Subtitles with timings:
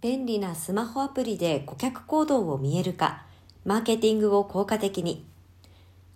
[0.00, 3.26] 便利なスマホアプリで顧客行動を見えるか、
[3.66, 5.26] マーケティングを効果的に。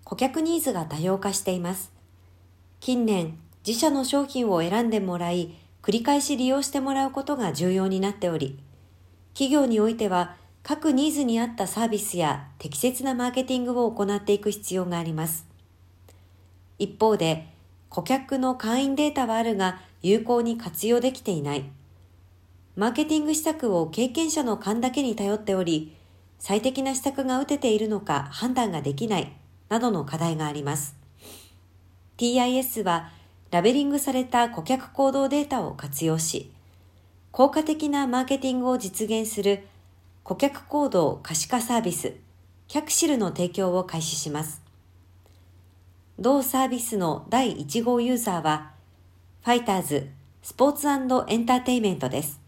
[0.04, 1.92] 顧客ニーズが多様化しています。
[2.80, 8.58] 近年、自社の商品を選んでもらい、繰り返し利用してもらうことが重要になっており、
[9.34, 15.46] 企業においては各ニーズに合ったサービスや適切なマーケティングを行っていく必要があります。
[16.78, 17.48] 一方で、
[17.90, 21.64] 顧客の会員データはあるが有効に活用できていない。
[22.76, 25.94] マーケティング施策を経験者の勘だけに頼っており、
[26.40, 29.32] 最適な施策が打てているのか判断ができない
[29.68, 30.96] などの課題があります。
[32.18, 33.10] TIS は
[33.52, 36.50] ラベリングされた顧客行動データを活用し、
[37.30, 39.66] 効果的なマーケティングを実現する
[40.24, 42.14] 顧客行動可視化サービス、
[42.66, 44.62] キャクシルの提供を開始します。
[46.18, 48.72] 同サービスの第1号ユーザーは、
[49.44, 50.10] ファイターズ
[50.42, 50.96] スポーツエ
[51.36, 52.43] ンターテイメントです。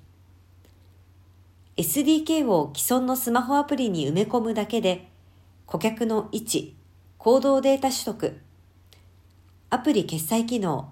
[1.76, 5.08] SDK を既存のスマホアプリに埋め込むだけで、
[5.66, 6.76] 顧客の位置、
[7.18, 8.40] 行動データ取得、
[9.68, 10.88] アプリ決済機能、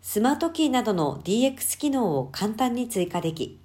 [0.00, 3.58] スマートキーなどの DX 機能を簡単に追加でき、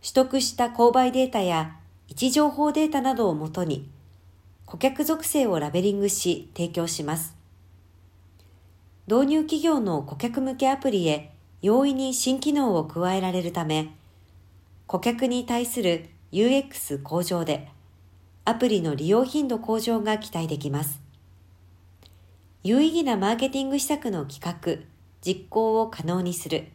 [0.00, 1.76] 取得した購買データや
[2.08, 3.88] 位置情報データなどをもとに、
[4.64, 7.36] 顧客属性をラベリングし提供します。
[9.06, 11.30] 導入企業の顧客向けアプリへ
[11.62, 13.94] 容易に新機能を加えられるため、
[14.86, 17.68] 顧客に対する UX 向上で、
[18.44, 21.00] アプリの利用頻度向上が期待できます。
[22.62, 24.86] 有意義なマーケティング施策の企画、
[25.20, 26.68] 実行を可能にする。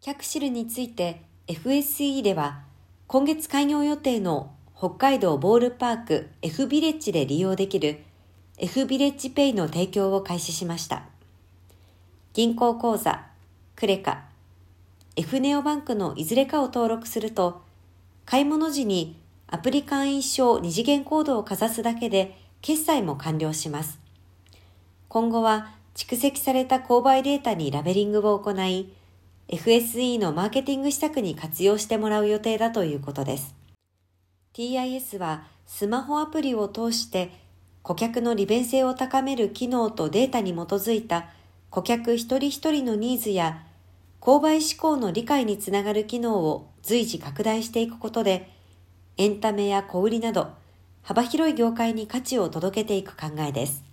[0.00, 2.62] キャクシルについて FSE では、
[3.08, 8.04] 今月開業予定の北海道ボールパーク F ビレッジで利用できる
[8.56, 11.02] F ビレッジペイの提供を開始しました。
[12.34, 13.26] 銀行口座、
[13.74, 14.29] クレカ、
[15.20, 17.60] F ネオバンクのいずれかを登録すると、
[18.24, 24.00] 買い物時にアプリ会員証二次元コードをかざすだけで決済も完了します。
[25.08, 28.94] 今後は蓄積された購買データにラベリングを行い、
[29.48, 33.54] FSE のマーケティング施策に活用してもらう予定だということです。
[34.54, 37.30] TIS はスマホアプリを通して
[37.82, 41.28] 顧客の利便性を高める機能とデータに基づいた
[41.68, 43.66] 顧客一人一人のニーズや
[44.20, 48.50] 購買志向の理解につながる機能を随時拡大していくことで
[49.16, 50.50] エンタメや小売りなど
[51.02, 53.89] 幅広い業界に価値を届けていく考えです。